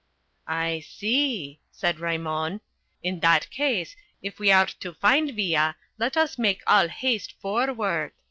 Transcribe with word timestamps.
"I 0.47 0.79
see," 0.79 1.59
said 1.69 1.99
Raymon. 1.99 2.61
"In 3.03 3.19
that 3.19 3.51
case, 3.51 3.95
if 4.23 4.39
we 4.39 4.51
are 4.51 4.65
to 4.65 4.95
find 4.95 5.35
Villa 5.35 5.75
let 5.99 6.17
us 6.17 6.39
make 6.39 6.63
all 6.65 6.87
haste 6.89 7.35
forward. 7.39 8.11